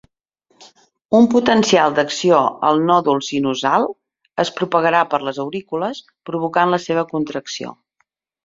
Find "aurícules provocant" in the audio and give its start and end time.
5.47-6.75